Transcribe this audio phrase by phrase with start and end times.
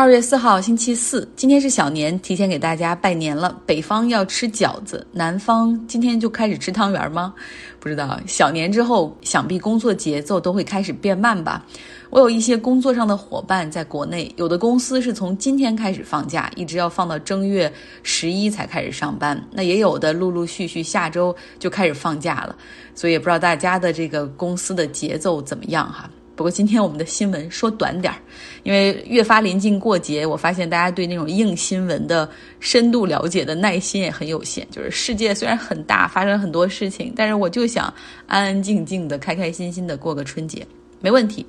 [0.00, 3.54] 二月四号，星期四，今天是小年，提前给大家拜年了。
[3.66, 7.34] 北方要吃饺子，南方今天就开始吃汤圆吗？
[7.78, 8.18] 不知道。
[8.26, 11.62] 小年之后，想必工作节奏都会开始变慢吧。
[12.08, 17.70] 我有一些工作上的伙伴在国内，有的公司是从今天开始放假，一直要放到正月
[18.02, 19.38] 十一才开始上班。
[19.52, 22.56] 那也有的陆陆续续下周就开始放假了，
[22.94, 26.08] 所以也不知道大家的这个公司的节奏怎么样哈。
[26.40, 28.16] 不过今天我们的新闻说短点儿，
[28.62, 32.26] 因为越发临近过节，我发现大家对那种硬新闻的
[32.60, 34.66] 深度了解的耐心也很有限。
[34.70, 37.92] 就是世界虽然很大，发生很多事情，但是我就想
[38.26, 40.66] 安安静静的、开开心心的过个春节，
[41.02, 41.44] 没问题。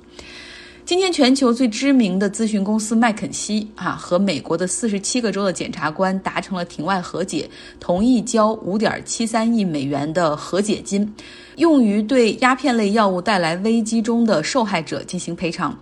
[0.84, 11.14] 今天，全球最知名的咨询公司麦肯锡啊，和美国的四十七个州的检察官达成了庭外和解，同意交五点七三亿美元的和解金，
[11.54, 15.78] 用于对鸦片类药物带来危机中的受害者进行赔偿。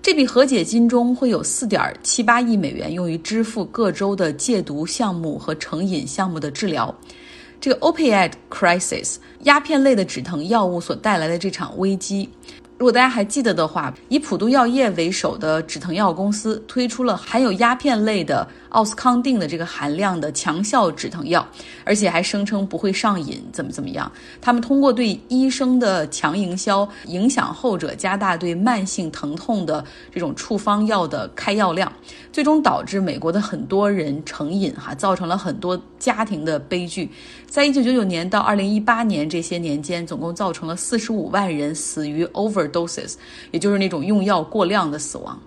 [0.00, 6.94] 这笔和解金中会有四点七八亿美元用于支付各州的戒毒项目和成瘾项目的治疗。
[7.60, 12.28] 这个 opioid crisis，鸦片类的止疼药物所带来的这场危机。
[12.84, 21.48] 如果大家还记得的话，以普渡药业为首的止疼药公司推出了含有鸦片类的奥司康定的这个含量的强效止疼药，
[21.82, 24.12] 而且还声称不会上瘾，怎么怎么样？
[24.38, 29.82] 他们通过对医生的强营销，影响后者加大对慢性疼痛的
[30.12, 31.90] 这种处方药的开药量，
[32.30, 37.08] 最终导致美国的很多人成瘾，哈，造成了很多家庭的悲剧。
[37.48, 43.14] 在一九九九年到二零一八年这些年间，总共造成了四十五万人死于 over doses，
[43.52, 45.40] 也就是那种用药过量的死亡。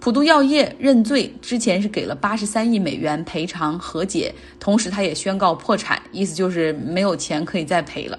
[0.00, 8.16] 普渡药业认罪之前是给了八十三亿美元赔偿和解，同时他也宣告破产，意思就是没有钱可以再赔了。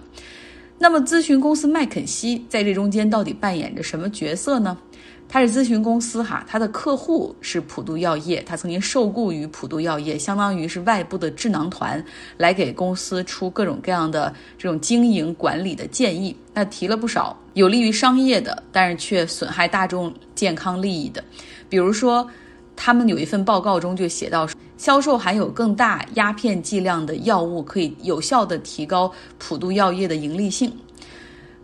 [0.79, 4.77] 那么咨询公司麦肯锡在这中间到底扮演着什么角色呢？
[5.31, 12.03] 他是咨询公司哈，他的客户是普渡药业，他曾经受雇于普渡药业，相当于是外部的智囊团，
[12.35, 16.35] 来给公司出各种各样的这种经营管理的建议。
[16.51, 21.23] 那提了不少有利于商业的，但是却损害大众健康利益的，
[21.69, 22.27] 比如说，
[22.75, 30.75] 他们有一份报告中就写到，销售含有更大鸦片剂量的药物可以有效的提高普渡药业的盈利性。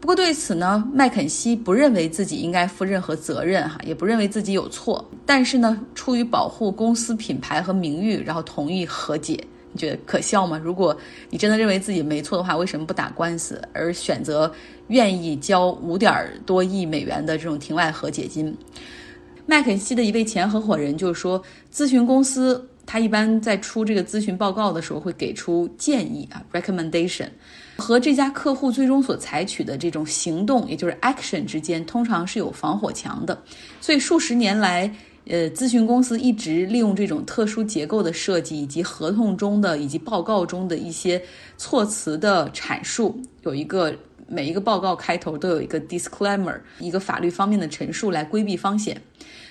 [0.06, 5.04] 不过对此呢，麦肯锡不认为自己应该负任何责任，哈，也不认为自己有错。
[5.26, 10.62] 但是呢，出于保护公司品牌和名誉，然后同意和解，你觉得可笑吗？
[10.64, 10.96] 如果
[11.32, 14.54] 你真的认为自己没错的话，为什么不打官司，而选择
[14.90, 18.56] 愿意交五点多亿美元的这种庭外和解金？
[19.48, 21.42] 麦肯锡的一位前合伙人就是说，
[21.74, 27.30] 咨询公司他一般在出这个咨询报告的时候会给出建议啊，recommendation。
[27.78, 33.38] 和这家客户最终所采取的这种行动，也就是 action 之间，通常是有防火墙的。
[33.82, 34.90] 所以数十年来，
[35.28, 41.22] 呃，咨询公司一直利用这种特殊结构的设计，以及合同中的以及报告中的一些
[41.58, 43.94] 措辞的阐述，有一个
[44.28, 49.02] 每一个报告开头都有一个 disclaimer，一个法律方面的陈述来规避风险。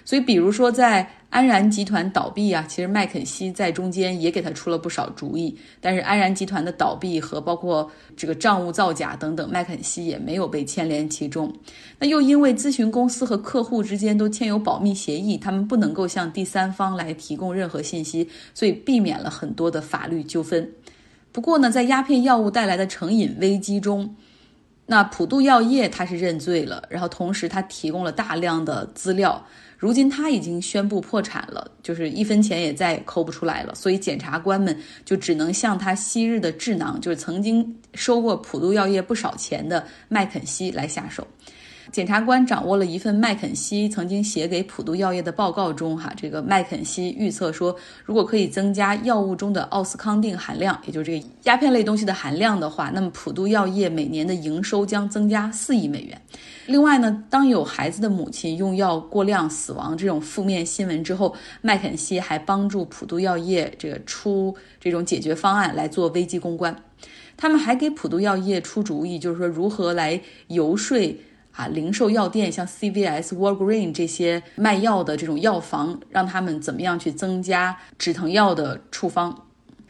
[0.06, 5.56] 所以，比如说在安然集团倒闭啊，其实麦肯锡在中间也给他出了不少主意。
[5.80, 11.50] 但是安然集团的倒闭和包括这个账务造假等等，麦肯锡也没有被牵连其中。
[11.98, 20.70] 那又因为咨询公司和客户之间都签有保密协议，他们不能够向第三方来提供任何信息，所以避免了很多的法律纠纷。
[21.32, 24.14] 不过呢，在鸦片药物带来的成瘾危机中，
[24.86, 29.42] 那普渡药业他是认罪了，然后同时他提供了大量的资料。
[29.76, 34.74] 如今他已经宣布破产了，就是一分钱也再抠不出来了，所以检察官们
[35.04, 41.26] 就只能向他昔日的智囊，就是曾经收过普渡药业不少钱的麦肯锡来下手。
[41.94, 56.20] 检察官掌握了一份麦肯锡曾经写给普渡药业的报告中，哈，这个麦肯锡预测说，如果可以增加药物中的奥司康定含量，也就是这个鸦片类东西的含量的话，那么普渡药业每年的营收将增加四亿美元。
[56.66, 66.76] 另外呢，当有孩子的母亲用药过量死亡这种负面新闻之后，麦肯锡还帮助普渡药业这个出这种解决方案来做危机公关。
[67.36, 70.98] 他们还给普渡药业出主意，就是说如何来游说。
[71.54, 79.32] 啊，零售药店像 CVS、Walgreen 这些卖药的这种药房，让他们怎么样去增加止疼药的处方？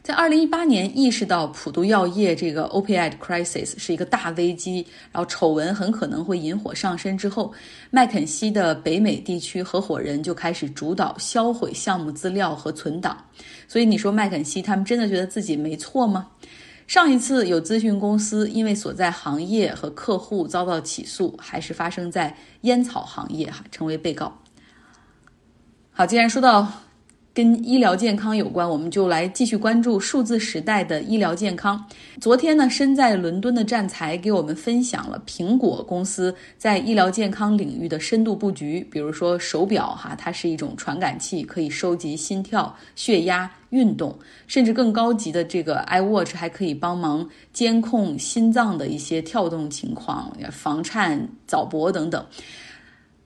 [0.02, 7.50] 在二零一八年意识到普渡药业这个 opioid crisis 是一个大危机，然后丑闻很可能会引火上身之后，
[7.90, 13.16] 麦肯锡的北美地区合伙人就开始主导销毁项目资料和存档。
[13.66, 16.26] 所以你说麦肯锡他们真的觉得自己没错吗？
[16.87, 24.39] 上一次有咨询公司因为所在行业和客户遭到起诉，还是发生在烟草行业哈，成为被告。
[25.93, 26.71] 好，既然说到
[27.35, 31.85] 跟医疗健康有关，我们就来继续关注数字时代的医疗健康。
[32.21, 38.87] 昨天呢，身在伦敦的战才给我们分享了苹果公司在医疗健康领域的深度布局。
[38.89, 44.17] 比如说手表哈，它是一种传感器，可以收集心跳、血压、运动，
[44.47, 52.25] 甚至更高级的这个 iWatch 还可以帮忙监控心脏的一些跳动情况、房颤、早搏等等。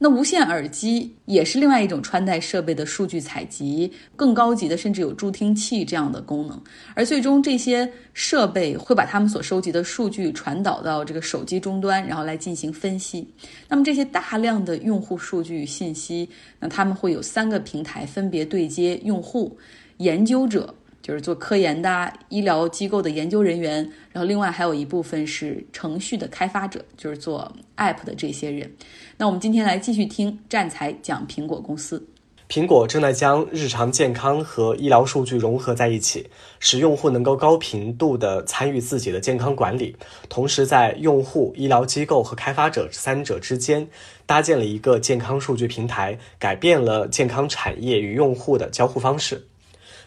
[0.01, 6.61] 那无线耳机也是另外一种穿戴设备的数据采集，更高级的甚至有助听器这样的功能。
[6.95, 13.27] 而最终这些设备会把他们所收集的数据传导到这个手机终端，然后来进行分析。
[13.69, 16.29] 那么这些大量的用户数据信息，
[16.61, 19.59] 那他们会有三个平台分别对接用户、
[19.97, 20.73] 研究者。
[21.09, 23.77] 就是做科研的医疗机构的研究人员，
[24.13, 28.71] 然后另外还有一部分是程序的开发者，就是做 App 的这些人。
[29.17, 32.07] 那我们今天来继续听战才讲苹果公司。
[32.47, 36.29] 苹果正在将日常健康和医疗数据融合在一起，
[36.61, 39.97] 使用户能够高频度的参与自己的健康管理，
[40.29, 43.89] 同时在用户、医疗机构和开发者三者之间
[44.27, 49.47] 搭建了一个健康数据平台，改变了健康产业与用户的交互方式。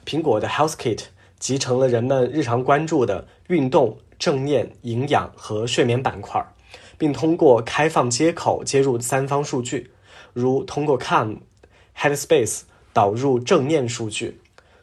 [0.06, 1.04] 苹果的 Health Kit
[1.40, 6.44] 集成了人们日常关注的运动、正念、营养和睡眠板块，
[6.98, 9.92] 并通过开放接口接入三方数据，
[10.34, 11.38] 如通过 Calm、
[11.98, 12.62] Headspace
[12.94, 14.40] 导入正念数据，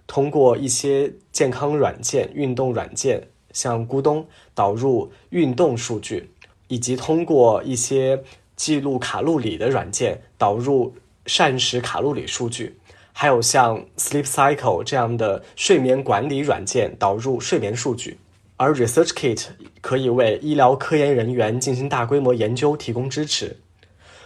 [0.06, 6.31] 通过一些健康软件、运动软件，像咕咚导入运动数据，
[6.69, 8.23] 以及通过一些
[8.56, 10.94] 记录卡路里的软件导入
[11.26, 12.79] 膳食卡路里数据。
[13.20, 18.17] 还有像 Sleep Cycle 这样的睡眠管理软件导入睡眠数据，
[18.56, 19.47] 而 Research Kit
[19.81, 23.56] 可以为医疗科研人员进行大规模研究提供支持。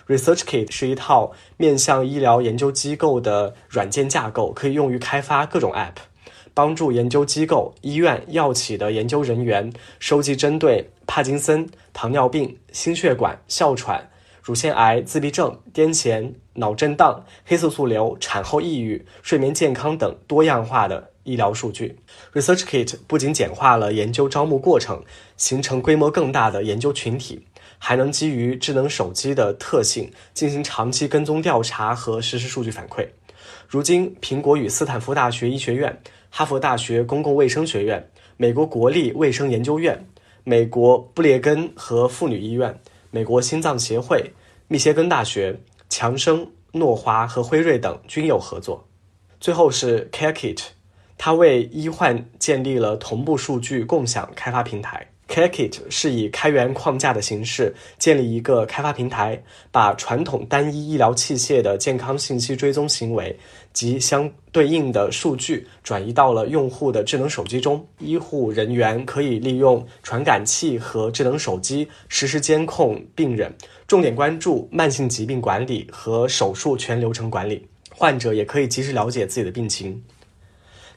[0.07, 5.95] Research Kit 是一套面向医疗研究机构的软件架构，可以用于开发各种 App，
[6.53, 14.11] 帮助研究机构、医院、药企的研究人员收集针对帕金森、糖尿病、心血管、哮喘。
[14.43, 21.97] 乳腺癌、自闭症、癫痫、脑震荡、黑色素瘤、产后抑郁、睡眠健康等多样化的医疗数据。
[22.33, 25.01] ResearchKit 不仅简化了研究招募过程，
[25.37, 27.47] 形成规模更大的研究群体，
[27.79, 33.07] 还能基于智能手机的特性进行长期跟踪调查和实时数据反馈。
[33.69, 35.97] 如今，苹果与斯坦福大学医学院、
[36.31, 40.05] 哈佛大学公共卫生学院、美国国立卫生研究院、
[40.43, 42.77] 美国布列根和妇女医院。
[43.15, 44.33] 美国心脏协会、
[44.69, 45.61] 密歇根大学、
[45.91, 48.83] 强生、诺华和辉瑞等均有合作。
[49.39, 50.59] 最后是 CareKit，
[51.19, 55.07] 它为医患建立了同步数据共享开发平台。
[55.29, 63.39] CareKit 是以开源框架的形式建立一个开发平台，把传统单一医疗器械的健康信息追踪行为。
[63.73, 73.55] 及相对应的数据转移到了用户的智能手机中，医护人员可以利用传感器和智能手机实时监控病人，
[73.87, 77.67] 重点关注慢性疾病管理和手术全流程管理。
[77.95, 80.03] 患者也可以及时了解自己的病情。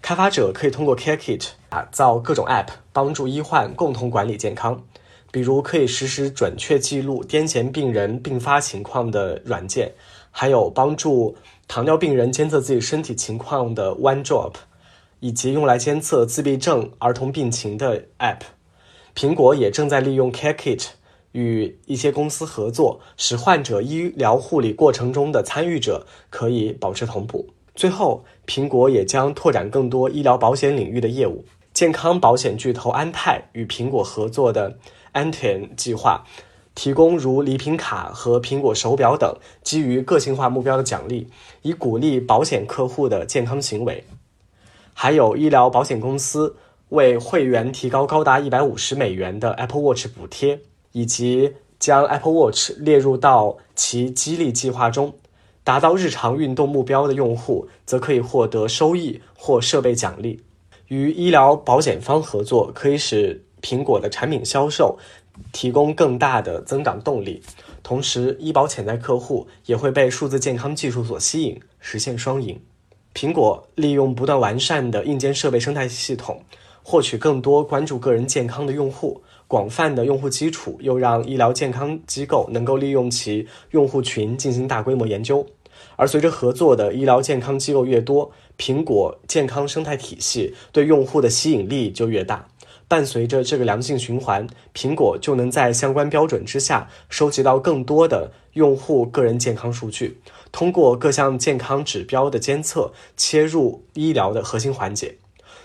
[0.02, 4.84] 开发者可以通过 CareKit 打造各种 App，帮助医患共同管理健康，
[5.32, 9.94] 比如可以实时准确记录癫痫病人并发情况的软件，
[10.30, 11.36] 还有帮助。
[11.68, 14.54] 糖尿病人监测自己身体情况的 OneDrop，
[15.20, 18.42] 以及用来监测自闭症儿童病情的 App，
[19.16, 20.88] 苹果也正在利用 CareKit
[21.32, 27.50] 与一些公司合作，使患者医疗护理过程中的参与者可以保持同步。
[27.74, 31.44] 最后，苹果也将拓展更多医疗保险领域的业务。
[31.74, 34.78] 健康保险巨头安泰与苹果合作的
[35.14, 36.24] Anthem 计划。
[36.76, 41.28] 提供如礼品卡和苹果手表等基于个性化目标的奖励，
[41.62, 44.04] 以鼓励保险客户的健康行为。
[44.94, 46.56] 还有医疗保险公司
[46.90, 50.60] 为会员提高高达一百五十美元的 Apple Watch 补贴，
[50.92, 55.14] 以及将 Apple Watch 列入到其激励计划中。
[55.64, 60.44] 达到日常运动目标的用户则可以获得收益或设备奖励。
[60.90, 65.00] 与医疗保险方合作，可以使苹果的产品销售。
[65.52, 67.42] 提供更大的增长动力，
[67.84, 72.60] 同时医保潜在客户也会被数字健康技术所吸引，实现双赢。
[73.14, 76.44] 苹果利用不断完善的硬件设备生态系统，
[76.84, 85.46] 获取更多关注个人健康的用户，广泛的用户基础又让医疗健康机构能够利用其用户群进行大规模研究。
[85.98, 92.46] 而随着合作的医疗健康机构越多，苹果健康生态体系对用户的吸引力就越大。
[92.88, 100.20] 伴随着这个良性循环，苹果就能在相关标准之下收集到更多的用户个人健康数据，
[100.52, 105.16] 通过各项健康指标的监测，切入医疗的核心环节。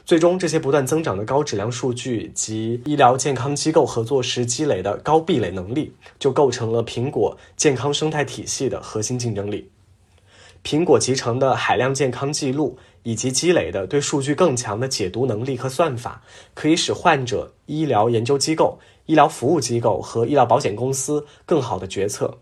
[0.07, 9.71] 最终，这些不断增长的高质量数据及医疗健康机构合作时积累的高壁垒能力，就构成了苹果健康生态体系的核心竞争力。
[10.65, 16.23] 苹果集成的海量健康记录以及积累的对数据更强的解读能力和算法，
[16.55, 22.39] 可以使患者、医疗研究机构、医疗服务机构和医疗保险公司更好的决策。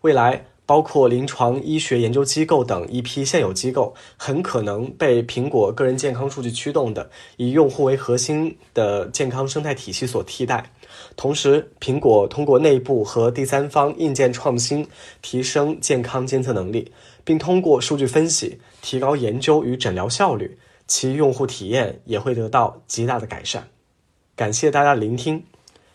[0.00, 10.70] 未来，包括临床医学研究机构等一批现有机构，很可能被苹果个人健康数据驱动的以用户为核心的健康生态体系所替代。
[11.16, 14.86] 同时，苹果通过内部和第三方硬件创新，
[15.20, 16.90] 提升健康监测能力。
[17.24, 23.68] 并通过数据分析提高研究与诊疗效率，其用户体验也会得到极大的改善。
[24.36, 25.44] 感谢大家的聆听。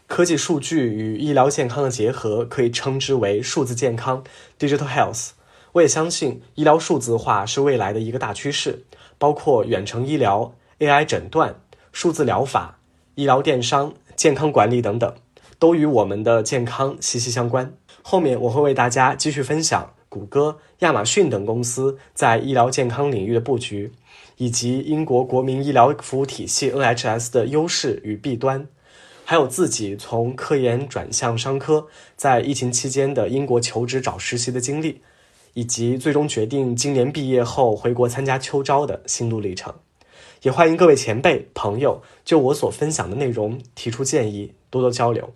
[0.06, 4.24] 科技数据与医疗健康的结合可以称之为数字健康
[4.60, 5.30] （digital health）。
[5.72, 8.84] 我也相信医疗数字化是未来的一个大趋势，
[9.18, 11.56] 包括远程医疗、AI 诊断、
[11.92, 12.78] 数字疗法、
[13.16, 15.16] 医疗电商、健康管理等等，
[15.58, 17.74] 都与我们的健康息息相关。
[18.04, 19.96] 后面我会为大家继续分享。
[20.14, 23.92] 谷歌、亚马逊等公司在医疗健康领域的布局，
[24.38, 28.68] 以及英国国民医疗服务体系 NHS 的优势与弊端，
[29.26, 35.02] 还有自己从科研转向商科，在疫情期间的英国求职找实习的经历，
[35.56, 39.74] 以及最终决定今年毕业后回国参加秋招的心路历程。
[40.44, 45.34] 也欢迎各位前辈朋友就我所分享的内容提出建议，多多交流。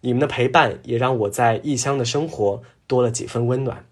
[0.00, 3.84] 你们的陪伴也让我在异乡的生活多了几分温暖。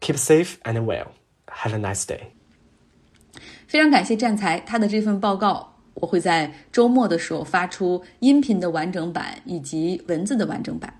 [0.00, 1.08] Keep safe and well.
[1.46, 2.20] Have a nice day.
[3.66, 10.92] 非常感谢战才，他的这份报告我会在周末的时候发出音频的完整版以及文字的完整版。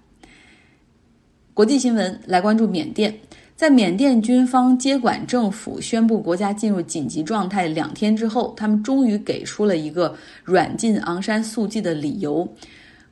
[1.55, 3.19] 国际新闻来关注缅甸，
[3.57, 12.47] 在缅甸军方接管政府、宣布国家进入紧急状态两天之后，他们终于给出了一个软禁昂山素季的理由。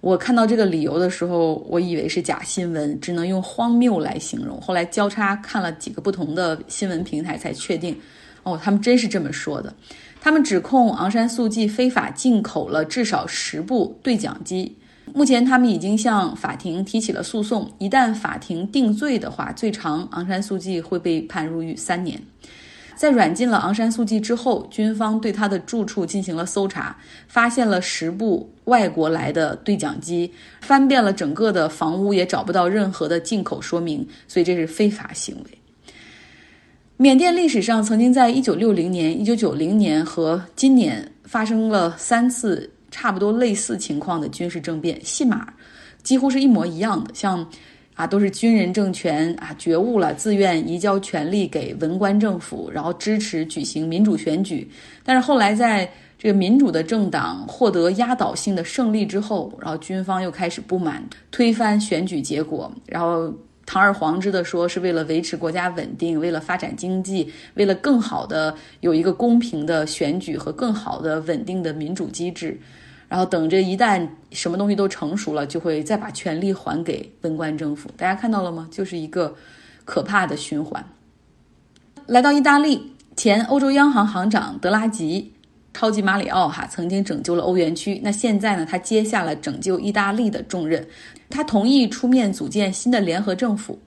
[0.06, 4.60] 我看到这个理由的时候，我以为是假新闻，只能用荒谬来形容。
[4.60, 7.98] 后来交叉看了几个不同的新闻平台，才确定，
[8.44, 9.74] 哦，他们真是这么说的。
[10.20, 14.76] 他们指控昂山素季非法进口了至少十部对讲机。
[15.12, 17.68] 目前，他们已经向法庭提起了诉讼。
[17.80, 22.22] 一旦法庭定罪的话，最长昂山素季会被判入狱三年。
[22.96, 26.96] 在软禁了昂山素季之后，军方对他的住处进行了搜查，
[27.28, 35.58] 发现了十部外国来的对讲机，翻遍了整个的房屋，也找不到任何的进口说明，所以这是非法行为。
[36.96, 45.52] 缅甸历史上曾经在一九六零年、一九九零年和今年发生了三次差不多类似情况的军事政变，戏码
[46.02, 47.46] 几乎是一模一样的，像。
[47.96, 54.70] 啊，都是军人政权啊，觉悟了，自愿移交权力给文官政府，然后支持举行民主选举。
[55.02, 63.32] 但是后来，在这个民主的政党获得压倒性的胜利之后，然后军方又开始不满，推翻选举结果，然后
[63.64, 72.60] 堂而皇之的说是为了维持国家稳定，为了发展经济，为了更好的有一个公平的选举和更好的稳定的民主机制。
[73.08, 77.88] 然后等着，一旦什么东西都成熟了，就会再把权力还给文官政府。
[77.96, 78.68] 大家看到了吗？
[78.70, 79.34] 就是一个
[79.84, 80.84] 可怕的循环。
[82.06, 85.32] 来到意大利，前欧洲央行行长德拉吉，
[85.72, 88.00] 超级马里奥哈，曾经拯救了欧元区。
[88.02, 90.86] 那现在呢，他接下了拯救意大利的重任，
[91.28, 93.78] 他同意出面组建新的联合政府。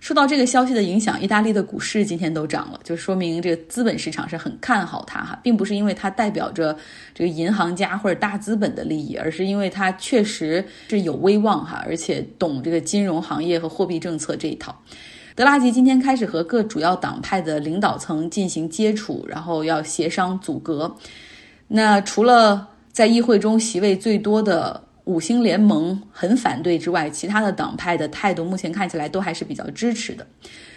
[0.00, 6.76] 受到这个消息的影响，意大利的股市今天都涨了，就说明这个资本市场是很看好它哈，并不是因为它代表着
[7.14, 14.78] 这个银行家或者大资本的利益，而是因为它确实是有威望哈，而且懂这个金融行业和货币政策这一套。
[15.34, 20.94] 德拉吉今天开始和各主要党派的领导层进行接触，然后要协商阻隔。
[21.66, 24.84] 那除了在议会中席位最多的。
[25.04, 30.26] 五星联盟很反对之外，其他的党派的态度目前看起来都还是比较支持的。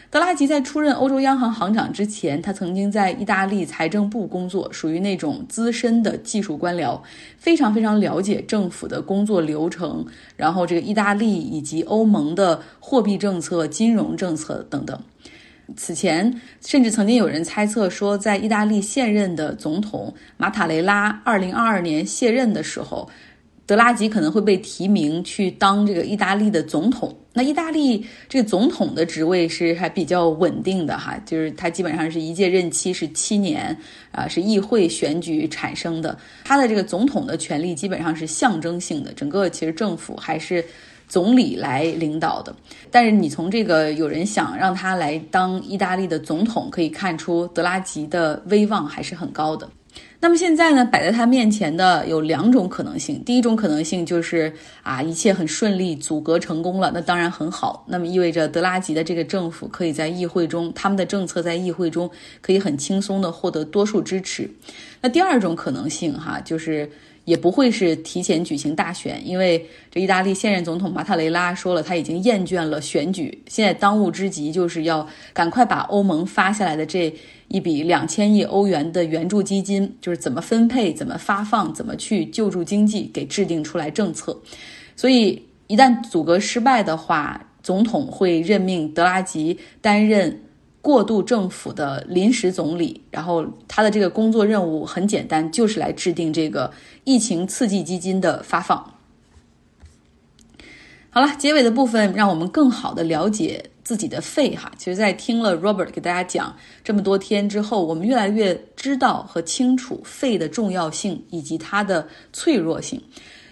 [0.10, 7.00] 德拉吉在出任欧洲央行行长之前，他曾经在意大利财政部工作，属于那种资深的技术官僚，
[7.38, 10.05] 非常非常了解政府的工作流程，
[10.38, 14.98] 然后这个意大利以及欧盟的货币政策、金融政策等等。
[15.75, 23.10] 此前，甚至曾经有人猜测说，在意大利现任的总统马塔雷拉二零二二年卸任的时候。
[23.67, 27.15] 德拉吉可能会被提名去当这个意大利的总统。
[27.33, 33.77] 那意大利这个总统的职位是还比较稳定的哈，就是他基本上是一届任期是七年
[34.12, 36.17] 啊，是议会选举产生的。
[36.43, 40.65] 他的这个总统的权力基本上是象征性的，整个其实政府还是
[41.07, 42.55] 总理来领导的。
[42.89, 49.69] 但是你从这个有人想让他来当意大利的总统，可以看出德拉吉的威望还是很高的。
[50.19, 53.24] 那么现在呢，摆在他面前的有两种可能性。
[53.24, 57.86] 第一种可能性就是啊，一切很顺利，阻隔成功了，那当然很好。
[57.88, 62.09] 那么意味着德拉吉的这个政府可以在议会中，他们的政策在议会中
[62.41, 64.50] 可以很轻松的获得多数支持。
[65.01, 66.89] 那第二种可能性哈，就是
[67.27, 77.13] 也不会是提前举行大选，因为这意大利现任总统马塔雷拉说了，他已经厌倦了选举，现在当务之急就是要赶快把欧盟发下来的这。
[77.50, 84.38] 一笔两千亿欧元的援助基金，就是怎么分配、怎么发放、怎么去救助经济，给制定出来政策。
[84.98, 90.41] 所以，一旦阻隔失败的话，总统会任命德拉吉担任
[90.88, 93.01] 过渡政府的临时总理。
[93.12, 96.72] 然后，他的这个工作任务很简单，就是来制定这个
[97.03, 98.94] 疫情刺激基金的发放。
[101.10, 103.72] 好了，结尾的部分让我们更好的了解。
[103.84, 106.53] 自己的肺哈，其实，在听了 Robert 给大家讲
[106.84, 113.01] 这么多天之后，我们越来越知道和清楚肺的重要性以及它的脆弱性，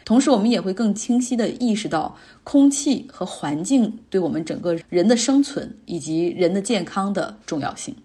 [0.06, 7.96] 同时，我们也会更清晰的意识到空气和环境对我们整个人的生存以及人的健康的重要性。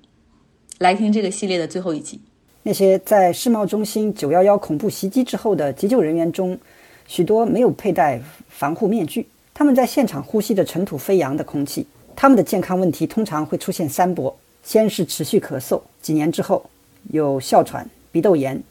[0.78, 2.18] 来听这个系列的最后一集。
[2.62, 6.58] 那些在世贸中心九幺幺恐怖袭击之后的急救人员中，
[7.06, 11.86] 许多没有佩戴防护面具，他们在现场呼吸着尘土飞扬的空气。
[12.16, 16.64] 他们的健康问题通常会出现三波：先是持续咳嗽，几年之后
[17.10, 18.62] 有哮喘、鼻窦炎、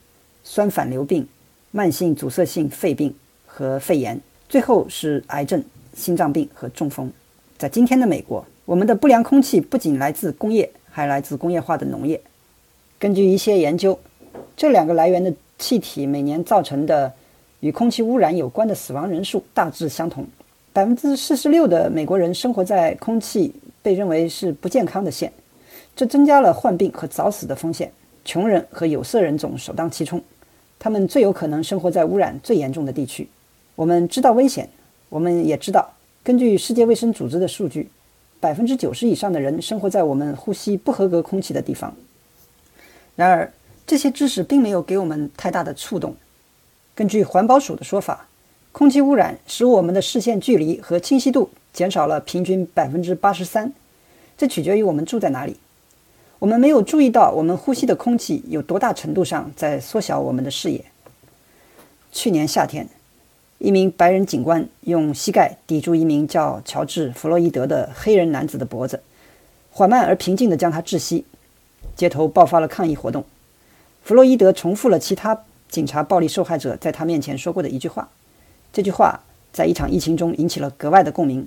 [0.43, 1.27] 酸反流病、
[1.71, 3.13] 慢性阻塞性肺病
[3.45, 7.11] 和肺炎，最后是癌症、心脏病和中风。
[7.59, 12.19] 在今天的美国，我们的不良空气不仅来自工业，还来自工业化的农业。
[12.97, 13.99] 根据一些研究，
[14.57, 17.13] 这两个来源的气体每年造成的
[17.59, 20.25] 与空气污染有关的死亡人数大致相同。
[20.73, 25.31] 百分之四十六的美国人生活在空气被认为是不健康的县，
[25.95, 27.91] 这增加了患病和早死的风险。
[28.25, 30.21] 穷人和有色人种首当其冲，
[30.79, 33.27] 他们最有可能生活在污染最严重的地区。
[33.75, 34.67] 我们知道危险，
[35.09, 37.89] 我们也知道，根据世界卫生组织的数据，
[38.39, 41.95] 百分之九十以上的人生活在我们呼吸不合格空气的地方。
[43.15, 43.51] 然而，
[43.85, 46.15] 这些知识并没有给我们太大的触动。
[46.95, 48.25] 根据环保署的说法。
[48.71, 53.73] 空气污染使我们的视线距离和清晰度减少了平均百分之八十三，
[54.37, 55.57] 这取决于我们住在哪里。
[56.39, 60.85] 我们没有注意到我们呼吸的空气有多大程度上在缩小我们的视野。
[62.13, 62.87] 去年夏天，
[63.57, 69.01] 一名白人警官用膝盖抵住一名叫乔治·弗洛伊德的黑人男子的脖子，
[69.69, 71.25] 缓慢而平静地将他窒息。
[71.97, 73.25] 街头爆发了抗议活动。
[74.01, 78.07] 弗洛伊德重复了其他警察暴力受害者在他面前说过的一句话。
[78.71, 79.19] 这句话
[79.51, 81.45] 在一场疫情中引起了格外的共鸣。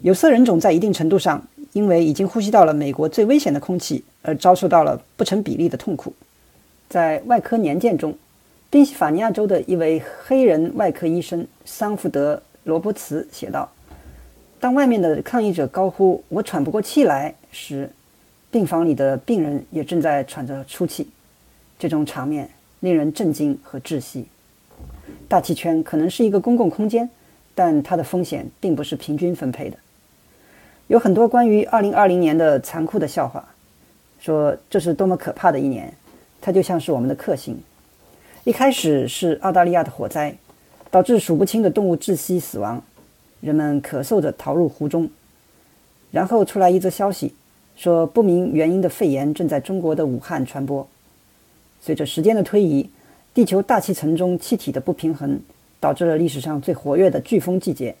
[0.00, 6.12] 有色人种在一定程度上因为已经呼吸到了美国最危险的空气而遭受到了不成比例的痛苦。
[6.88, 8.16] 在外科年鉴中，
[8.68, 13.70] 宾夕法尼亚州的一位黑人外科医生桑福德·罗伯茨写道
[14.60, 17.90] ：“当外面的抗议者高呼‘我喘不过气来’时，
[18.50, 21.08] 病房里的病人也正在喘着粗气。
[21.78, 22.48] 这种场面
[22.80, 24.26] 令人震惊和窒息。”
[25.28, 27.08] 大气圈可能是一个公共空间，
[27.54, 29.76] 但它的风险并不是平均分配的。
[30.92, 33.42] 有很多关于2020年的残酷的笑话，
[34.20, 35.90] 说这是多么可怕的一年，
[36.42, 37.58] 它就像是我们的克星。
[38.44, 40.36] 一开始是澳大利亚的火灾，
[40.90, 42.84] 导致数不清的动物窒息死亡，
[43.40, 45.08] 人们咳嗽着逃入湖中。
[46.10, 47.32] 然后出来一则消息，
[47.74, 50.86] 说不明原因的肺炎正在中国的武汉传播。
[51.80, 52.90] 随着时间的推移。
[53.32, 55.40] 地球大气层中气体的不平衡，
[55.80, 57.96] 导致了历史上最活跃的飓风季节。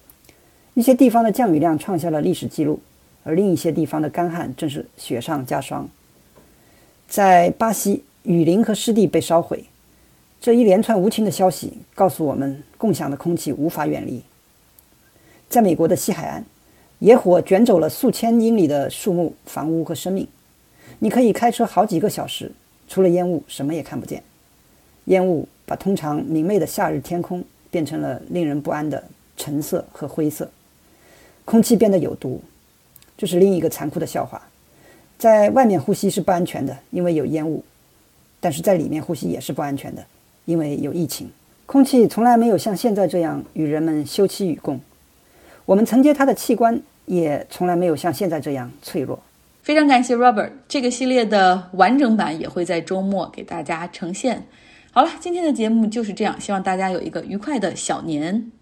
[0.74, 2.80] 一些地方的降雨量创下了历史记录，
[3.24, 5.88] 而另一些地方的干旱正是雪上加霜。
[7.06, 9.64] 在巴西，雨林和湿地被烧毁。
[10.40, 14.22] 这一连串无情的消息告诉我们，共享的空气无法远离。
[15.48, 16.44] 在美国的西海岸，
[17.00, 20.26] 野火卷走了数千英里的树木、房屋和生命。
[21.00, 22.50] 你可以开车好几个小时，
[22.88, 24.22] 除了烟雾，什么也看不见。
[25.04, 29.04] 烟雾把通常明媚的夏日天空变成了令人不安的
[29.36, 30.50] 橙色和灰色，
[31.44, 32.40] 空气变得有毒，
[33.16, 34.40] 这是另一个残酷的笑话。
[35.18, 37.62] 在外面呼吸是不安全的，因为有烟雾；
[38.40, 40.04] 但是在里面呼吸也是不安全的，
[40.44, 41.30] 因为有疫情。
[41.66, 44.80] 空气从来没有像现在这样与人们休戚与共，
[45.64, 49.18] 我们承接它的器官也从来没有像现在这样脆弱。
[49.62, 54.44] 非常感谢 Robert，这个系列的完整版也会在周末给大家呈现。
[54.90, 58.52] 好了，今天的节目就是这样，希望大家有一个愉快的小年。